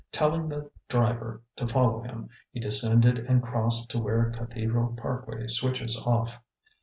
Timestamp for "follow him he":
1.67-2.59